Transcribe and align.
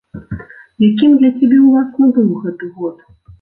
Якім 0.87 1.11
для 1.19 1.31
цябе, 1.35 1.59
уласна, 1.67 2.09
быў 2.17 2.33
гэты 2.47 2.73
год? 2.81 2.97